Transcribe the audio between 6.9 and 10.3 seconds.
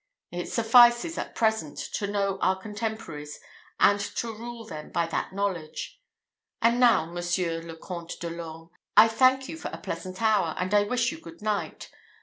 Monsieur le Comte de l'Orme, I thank you for a pleasant